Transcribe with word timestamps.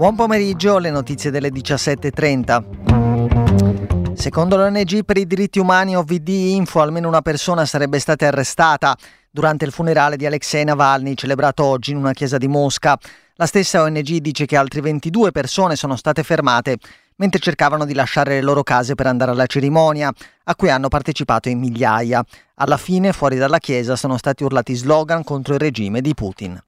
Buon 0.00 0.16
pomeriggio, 0.16 0.78
le 0.78 0.88
notizie 0.88 1.30
delle 1.30 1.50
17.30. 1.50 4.14
Secondo 4.14 4.56
l'ONG 4.56 5.04
per 5.04 5.18
i 5.18 5.26
diritti 5.26 5.58
umani 5.58 5.94
OVD 5.94 6.28
Info, 6.28 6.80
almeno 6.80 7.06
una 7.06 7.20
persona 7.20 7.66
sarebbe 7.66 7.98
stata 7.98 8.26
arrestata 8.26 8.96
durante 9.30 9.66
il 9.66 9.72
funerale 9.72 10.16
di 10.16 10.24
Alexei 10.24 10.64
Navalny 10.64 11.12
celebrato 11.12 11.64
oggi 11.64 11.90
in 11.90 11.98
una 11.98 12.14
chiesa 12.14 12.38
di 12.38 12.48
Mosca. 12.48 12.98
La 13.34 13.44
stessa 13.44 13.82
ONG 13.82 14.16
dice 14.20 14.46
che 14.46 14.56
altre 14.56 14.80
22 14.80 15.32
persone 15.32 15.76
sono 15.76 15.96
state 15.96 16.22
fermate 16.22 16.78
mentre 17.16 17.38
cercavano 17.38 17.84
di 17.84 17.92
lasciare 17.92 18.36
le 18.36 18.40
loro 18.40 18.62
case 18.62 18.94
per 18.94 19.06
andare 19.06 19.32
alla 19.32 19.44
cerimonia, 19.44 20.10
a 20.44 20.56
cui 20.56 20.70
hanno 20.70 20.88
partecipato 20.88 21.50
in 21.50 21.58
migliaia. 21.58 22.24
Alla 22.54 22.78
fine, 22.78 23.12
fuori 23.12 23.36
dalla 23.36 23.58
chiesa, 23.58 23.96
sono 23.96 24.16
stati 24.16 24.44
urlati 24.44 24.74
slogan 24.74 25.22
contro 25.22 25.52
il 25.52 25.60
regime 25.60 26.00
di 26.00 26.14
Putin. 26.14 26.58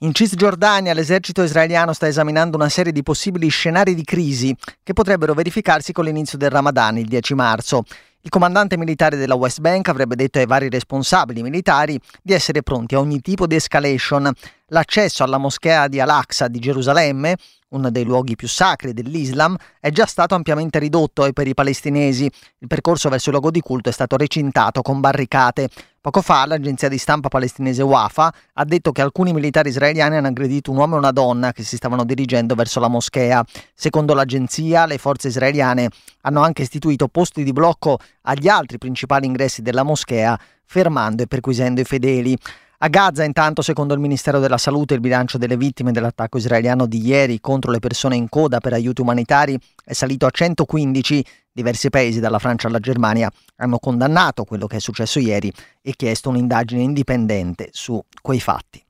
In 0.00 0.12
Cisgiordania 0.12 0.92
l'esercito 0.92 1.42
israeliano 1.42 1.94
sta 1.94 2.06
esaminando 2.06 2.58
una 2.58 2.68
serie 2.68 2.92
di 2.92 3.02
possibili 3.02 3.48
scenari 3.48 3.94
di 3.94 4.04
crisi 4.04 4.54
che 4.82 4.92
potrebbero 4.92 5.32
verificarsi 5.32 5.92
con 5.92 6.04
l'inizio 6.04 6.36
del 6.36 6.50
Ramadan 6.50 6.98
il 6.98 7.06
10 7.06 7.34
marzo. 7.34 7.82
Il 8.20 8.28
comandante 8.28 8.76
militare 8.76 9.16
della 9.16 9.36
West 9.36 9.60
Bank 9.60 9.88
avrebbe 9.88 10.14
detto 10.14 10.38
ai 10.38 10.44
vari 10.44 10.68
responsabili 10.68 11.42
militari 11.42 11.98
di 12.22 12.34
essere 12.34 12.62
pronti 12.62 12.94
a 12.94 12.98
ogni 12.98 13.22
tipo 13.22 13.46
di 13.46 13.54
escalation. 13.54 14.30
L'accesso 14.66 15.24
alla 15.24 15.38
moschea 15.38 15.88
di 15.88 15.98
Al-Aqsa 15.98 16.48
di 16.48 16.58
Gerusalemme 16.58 17.36
uno 17.70 17.90
dei 17.90 18.04
luoghi 18.04 18.36
più 18.36 18.48
sacri 18.48 18.92
dell'Islam, 18.92 19.56
è 19.80 19.90
già 19.90 20.06
stato 20.06 20.34
ampiamente 20.34 20.78
ridotto 20.78 21.30
per 21.32 21.46
i 21.46 21.54
palestinesi. 21.54 22.30
Il 22.58 22.66
percorso 22.66 23.08
verso 23.08 23.28
il 23.28 23.34
luogo 23.34 23.50
di 23.50 23.60
culto 23.60 23.88
è 23.88 23.92
stato 23.92 24.16
recintato 24.16 24.82
con 24.82 25.00
barricate. 25.00 25.68
Poco 26.06 26.22
fa 26.22 26.46
l'agenzia 26.46 26.88
di 26.88 26.98
stampa 26.98 27.26
palestinese 27.26 27.82
Wafa 27.82 28.32
ha 28.52 28.64
detto 28.64 28.92
che 28.92 29.02
alcuni 29.02 29.32
militari 29.32 29.70
israeliani 29.70 30.14
hanno 30.14 30.28
aggredito 30.28 30.70
un 30.70 30.76
uomo 30.76 30.94
e 30.94 30.98
una 30.98 31.10
donna 31.10 31.50
che 31.50 31.64
si 31.64 31.74
stavano 31.74 32.04
dirigendo 32.04 32.54
verso 32.54 32.78
la 32.78 32.86
moschea. 32.86 33.44
Secondo 33.74 34.14
l'agenzia, 34.14 34.86
le 34.86 34.98
forze 34.98 35.26
israeliane 35.26 35.88
hanno 36.20 36.42
anche 36.42 36.62
istituito 36.62 37.08
posti 37.08 37.42
di 37.42 37.50
blocco 37.50 37.98
agli 38.22 38.46
altri 38.46 38.78
principali 38.78 39.26
ingressi 39.26 39.62
della 39.62 39.82
moschea, 39.82 40.38
fermando 40.64 41.24
e 41.24 41.26
perquisendo 41.26 41.80
i 41.80 41.84
fedeli. 41.84 42.38
A 42.78 42.88
Gaza, 42.88 43.24
intanto, 43.24 43.62
secondo 43.62 43.94
il 43.94 44.00
Ministero 44.00 44.38
della 44.38 44.58
Salute, 44.58 44.92
il 44.92 45.00
bilancio 45.00 45.38
delle 45.38 45.56
vittime 45.56 45.92
dell'attacco 45.92 46.36
israeliano 46.36 46.84
di 46.84 47.00
ieri 47.00 47.40
contro 47.40 47.70
le 47.70 47.78
persone 47.78 48.16
in 48.16 48.28
coda 48.28 48.60
per 48.60 48.74
aiuti 48.74 49.00
umanitari 49.00 49.58
è 49.82 49.94
salito 49.94 50.26
a 50.26 50.30
115. 50.30 51.24
Diversi 51.50 51.88
paesi, 51.88 52.20
dalla 52.20 52.38
Francia 52.38 52.68
alla 52.68 52.78
Germania, 52.78 53.30
hanno 53.56 53.78
condannato 53.78 54.44
quello 54.44 54.66
che 54.66 54.76
è 54.76 54.80
successo 54.80 55.18
ieri 55.18 55.50
e 55.80 55.94
chiesto 55.96 56.28
un'indagine 56.28 56.82
indipendente 56.82 57.70
su 57.72 57.98
quei 58.20 58.40
fatti. 58.40 58.85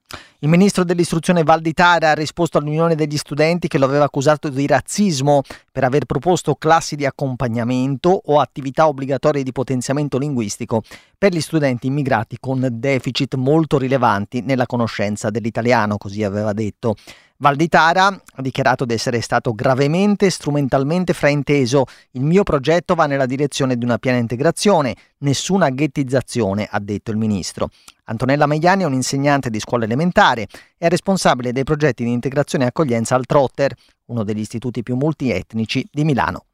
Il 0.47 0.52
ministro 0.52 0.84
dell'istruzione 0.84 1.42
Valditara 1.42 2.11
ha 2.11 2.14
risposto 2.14 2.56
all'Unione 2.56 2.94
degli 2.94 3.16
studenti 3.16 3.66
che 3.66 3.78
lo 3.78 3.84
aveva 3.84 4.05
accusato 4.05 4.48
di 4.48 4.64
razzismo 4.64 5.42
per 5.72 5.83
aver 5.83 6.05
proposto 6.05 6.55
classi 6.55 6.94
di 6.94 7.05
accompagnamento 7.05 8.11
o 8.27 8.39
attività 8.39 8.86
obbligatorie 8.86 9.42
di 9.42 9.50
potenziamento 9.50 10.19
linguistico 10.19 10.83
per 11.19 11.33
gli 11.33 11.41
studenti 11.41 11.89
immigrati 11.89 12.36
con 12.39 12.64
deficit 12.70 13.34
molto 13.34 13.77
rilevanti 13.77 14.41
nella 14.42 14.67
conoscenza 14.67 15.30
dell'italiano, 15.30 15.98
così 15.98 16.22
aveva 16.22 16.52
detto. 16.52 16.94
Valditara 17.39 18.06
ha 18.06 18.42
dichiarato 18.42 18.87
di 18.87 18.95
essere 18.95 19.20
stato 19.20 19.53
gravemente 19.53 20.27
e 20.27 20.31
strumentalmente 20.31 21.12
frainteso. 21.12 21.84
Il 22.12 22.23
mio 22.23 22.42
progetto 22.45 22.95
va 22.95 23.05
nella 23.05 23.27
direzione 23.27 23.77
di 23.77 23.84
una 23.84 23.98
piena 23.98 24.17
integrazione, 24.17 24.97
nessuna 25.19 25.69
ghettizzazione, 25.69 26.67
ha 26.70 26.81
detto 26.81 27.11
il 27.11 27.19
ministro. 27.19 27.69
Antonella 28.05 28.47
Meiani 28.47 28.84
è 28.84 28.87
un'insegnante 28.87 29.51
di 29.51 29.61
scuola 29.61 29.84
elementare 29.84 30.42
e 30.42 30.48
è 30.79 30.89
responsabile 30.89 31.53
dei 31.53 31.64
progetti 31.64 32.05
di 32.05 32.12
integrazione 32.12 32.64
e 32.64 32.69
accoglienza 32.69 33.14
al 33.14 33.27
Trotter, 33.27 33.75
uno 34.07 34.25
degli 34.25 34.41
istituti 34.41 34.83
più 34.83 34.96
multietnici 34.96 35.86
di 35.92 36.05
Milano. 36.05 36.45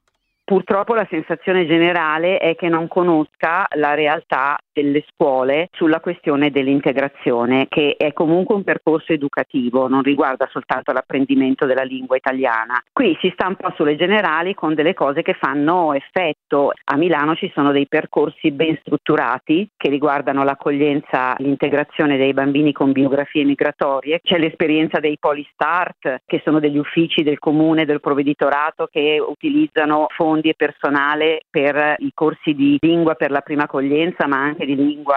Purtroppo 0.53 0.93
la 0.93 1.07
sensazione 1.09 1.67
generale 1.67 2.37
è 2.37 2.55
che 2.57 2.69
non 2.69 2.87
conosca 2.87 3.67
la 3.77 3.95
realtà 3.95 4.59
delle 4.71 5.03
scuole 5.09 5.69
sulla 5.73 6.01
questione 6.01 6.51
dell'integrazione, 6.51 7.69
che 7.71 7.95
è 7.97 8.13
comunque 8.13 8.55
un 8.55 8.63
percorso 8.63 9.15
educativo, 9.15 9.89
non 9.89 10.03
riguarda 10.03 10.47
soltanto 10.51 10.93
l'apprendimento 10.93 11.65
della 11.65 11.85
lingua 11.85 12.17
italiana. 12.17 12.83
Qui 12.93 13.17
si 13.21 13.31
sta 13.33 13.49
un 13.49 13.57
po' 13.57 13.73
sulle 13.77 13.97
generali 13.97 14.55
con 14.55 14.75
delle 14.75 14.93
cose 14.93 15.23
che 15.23 15.33
fanno 15.33 15.95
effetto. 15.95 16.73
A 16.85 16.97
Milano 16.97 17.35
ci 17.35 17.51
sono 17.55 17.73
dei 17.73 17.87
percorsi 17.87 18.51
ben 18.51 18.77
strutturati 18.81 19.67
che 19.75 19.89
riguardano 19.89 20.45
l'accoglienza, 20.45 21.35
l'integrazione 21.39 22.19
dei 22.19 22.35
bambini 22.35 22.73
con 22.73 22.93
biografie 22.93 23.45
migratorie. 23.45 24.21
C'è 24.23 24.39
l'esperienza 24.39 25.01
dei 25.01 25.17
Polistart, 25.19 26.23
che 26.27 26.43
sono 26.45 26.61
degli 26.61 26.79
uffici 26.79 27.23
del 27.23 27.39
comune, 27.39 27.87
del 27.87 28.01
provveditorato 28.01 28.87
che 28.91 29.19
utilizzano 29.19 30.09
fondi 30.15 30.42
e 30.49 30.55
personale 30.55 31.43
per 31.51 31.97
i 31.99 32.13
corsi 32.15 32.55
di 32.55 32.77
lingua 32.81 33.15
per 33.15 33.31
la 33.31 33.41
prima 33.41 33.65
accoglienza, 33.65 34.27
ma 34.27 34.39
anche 34.39 34.67
di 34.67 34.75
lingua 34.75 35.17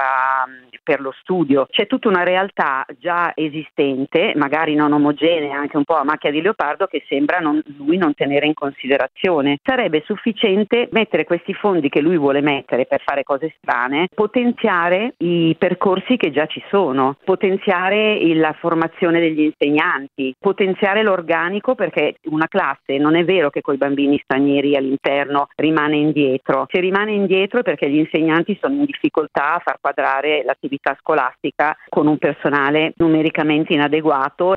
per 0.86 1.02
lo 1.02 1.12
studio. 1.20 1.66
C'è 1.70 1.88
tutta 1.88 2.08
una 2.08 2.24
realtà 2.24 2.86
già 3.00 3.32
esistente, 3.34 4.34
magari 4.36 4.76
non 4.76 4.94
omogenea, 4.94 5.58
anche 5.58 5.78
un 5.78 5.84
po' 5.84 5.96
a 5.96 6.04
macchia 6.04 6.30
di 6.30 6.42
leopardo, 6.42 6.86
che 6.86 7.04
sembra 7.10 7.40
non, 7.40 7.62
lui 7.78 7.98
non 7.98 8.14
tenere 8.14 8.46
in 8.46 8.54
considerazione. 8.54 9.58
Sarebbe 9.64 10.04
sufficiente 10.06 10.88
mettere 10.92 11.26
questi 11.26 11.54
fondi 11.56 11.90
che 11.90 12.02
lui 12.02 12.18
vuole 12.18 12.42
mettere 12.42 12.86
per 12.86 13.02
fare 13.04 13.24
cose 13.24 13.56
strane, 13.58 14.08
potenziare 14.14 15.16
i 15.18 15.56
percorsi 15.58 16.18
che 16.18 16.32
già 16.32 16.46
ci 16.46 16.64
sono, 16.70 17.18
potenziare 17.24 18.20
la 18.36 18.54
formazione 18.54 19.20
degli 19.20 19.42
insegnanti, 19.42 20.36
potenziare 20.40 21.02
l'organico 21.02 21.74
perché 21.74 22.18
una 22.26 22.48
classe 22.48 22.98
non 23.00 23.16
è 23.16 23.24
vero 23.24 23.50
che 23.50 23.62
con 23.62 23.74
i 23.74 23.78
bambini 23.78 24.22
stranieri 24.24 24.76
all'interno 24.76 25.48
rimane 25.56 25.98
indietro. 25.98 26.68
Se 26.70 26.80
rimane 26.80 27.14
indietro 27.14 27.62
è 27.62 27.64
perché 27.64 27.90
gli 27.90 27.98
insegnanti 27.98 28.56
sono 28.62 28.76
in 28.76 28.86
difficoltà 28.86 29.56
a 29.56 29.62
far 29.64 29.78
quadrare 29.82 30.44
l'attività 30.44 30.74
scolastica 31.00 31.76
con 31.90 32.08
un 32.08 32.18
personale 32.18 32.94
numericamente 32.98 33.74
inadeguato. 33.74 34.56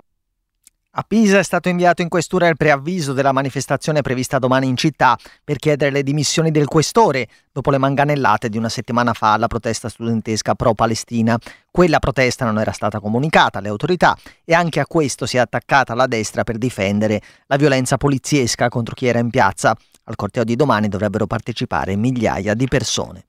A 0.98 1.04
Pisa 1.06 1.38
è 1.38 1.44
stato 1.44 1.68
inviato 1.68 2.02
in 2.02 2.08
questura 2.08 2.48
il 2.48 2.56
preavviso 2.56 3.12
della 3.12 3.30
manifestazione 3.30 4.00
prevista 4.00 4.40
domani 4.40 4.66
in 4.66 4.76
città 4.76 5.16
per 5.44 5.58
chiedere 5.58 5.92
le 5.92 6.02
dimissioni 6.02 6.50
del 6.50 6.66
questore 6.66 7.28
dopo 7.52 7.70
le 7.70 7.78
manganellate 7.78 8.48
di 8.48 8.56
una 8.56 8.68
settimana 8.68 9.12
fa 9.12 9.34
alla 9.34 9.46
protesta 9.46 9.88
studentesca 9.88 10.56
pro-Palestina. 10.56 11.38
Quella 11.70 12.00
protesta 12.00 12.46
non 12.46 12.58
era 12.58 12.72
stata 12.72 12.98
comunicata 12.98 13.58
alle 13.58 13.68
autorità 13.68 14.16
e 14.44 14.54
anche 14.54 14.80
a 14.80 14.86
questo 14.86 15.24
si 15.24 15.36
è 15.36 15.40
attaccata 15.40 15.94
la 15.94 16.06
destra 16.06 16.42
per 16.42 16.58
difendere 16.58 17.20
la 17.46 17.56
violenza 17.56 17.96
poliziesca 17.96 18.68
contro 18.68 18.94
chi 18.96 19.06
era 19.06 19.20
in 19.20 19.30
piazza. 19.30 19.76
Al 20.04 20.16
corteo 20.16 20.42
di 20.42 20.56
domani 20.56 20.88
dovrebbero 20.88 21.28
partecipare 21.28 21.94
migliaia 21.94 22.54
di 22.54 22.66
persone. 22.66 23.24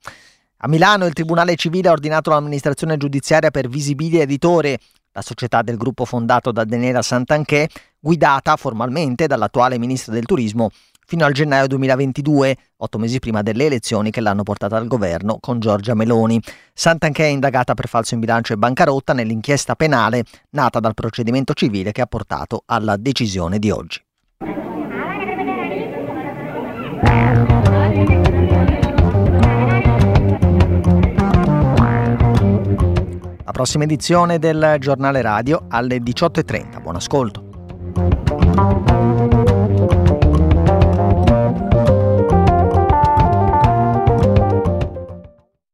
A 0.62 0.68
Milano 0.68 1.06
il 1.06 1.14
Tribunale 1.14 1.56
Civile 1.56 1.88
ha 1.88 1.92
ordinato 1.92 2.28
l'amministrazione 2.28 2.98
giudiziaria 2.98 3.50
per 3.50 3.66
Visibili 3.66 4.20
Editore, 4.20 4.78
la 5.12 5.22
società 5.22 5.62
del 5.62 5.78
gruppo 5.78 6.04
fondato 6.04 6.52
da 6.52 6.64
Denera 6.64 7.00
Santanché, 7.00 7.66
guidata 7.98 8.56
formalmente 8.56 9.26
dall'attuale 9.26 9.78
ministro 9.78 10.12
del 10.12 10.26
Turismo 10.26 10.68
fino 11.06 11.24
al 11.24 11.32
gennaio 11.32 11.66
2022, 11.66 12.56
otto 12.76 12.98
mesi 12.98 13.20
prima 13.20 13.40
delle 13.40 13.64
elezioni 13.64 14.10
che 14.10 14.20
l'hanno 14.20 14.42
portata 14.42 14.76
al 14.76 14.86
governo 14.86 15.38
con 15.40 15.60
Giorgia 15.60 15.94
Meloni. 15.94 16.38
Santanché 16.74 17.24
è 17.24 17.28
indagata 17.28 17.72
per 17.72 17.88
falso 17.88 18.12
in 18.12 18.20
bilancio 18.20 18.52
e 18.52 18.58
bancarotta 18.58 19.14
nell'inchiesta 19.14 19.74
penale 19.74 20.24
nata 20.50 20.78
dal 20.78 20.92
procedimento 20.92 21.54
civile 21.54 21.90
che 21.90 22.02
ha 22.02 22.06
portato 22.06 22.64
alla 22.66 22.98
decisione 22.98 23.58
di 23.58 23.70
oggi. 23.70 23.98
prossima 33.60 33.84
edizione 33.84 34.38
del 34.38 34.76
giornale 34.78 35.20
radio 35.20 35.66
alle 35.68 35.98
18.30. 35.98 36.80
Buon 36.80 36.96
ascolto. 36.96 37.48